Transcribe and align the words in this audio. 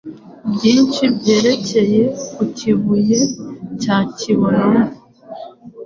byinshi 0.53 1.03
byerekeye 1.17 2.01
ku 2.33 2.43
kibuye 2.57 3.19
cya 3.81 3.97
kibonumwe 4.17 4.83